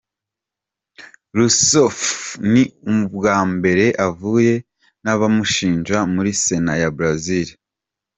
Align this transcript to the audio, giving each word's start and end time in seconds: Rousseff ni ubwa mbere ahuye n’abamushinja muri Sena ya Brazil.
Rousseff 1.37 1.99
ni 2.51 2.63
ubwa 2.91 3.37
mbere 3.55 3.85
ahuye 4.07 4.55
n’abamushinja 5.03 5.97
muri 6.13 6.31
Sena 6.43 6.73
ya 6.81 6.89
Brazil. 6.97 7.47